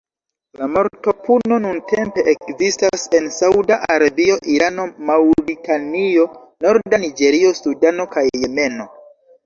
La 0.59 0.67
mortopuno 0.75 1.59
nuntempe 1.65 2.23
ekzistas 2.33 3.05
en 3.19 3.29
Sauda 3.37 3.79
Arabio, 3.99 4.41
Irano, 4.57 4.89
Maŭritanio, 5.13 6.29
norda 6.69 7.05
Niĝerio, 7.09 7.57
Sudano, 7.65 8.13
kaj 8.17 8.31
Jemeno. 8.45 8.95